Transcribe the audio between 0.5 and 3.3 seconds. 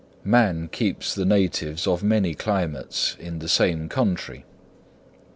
keeps the natives of many climates